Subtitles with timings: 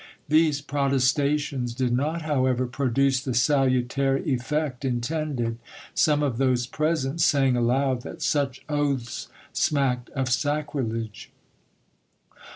[0.29, 5.59] These protestations did not, however, produce the salutary effect intended,
[5.93, 11.29] some of those present saying aloud that such oaths smacked of sacrilege.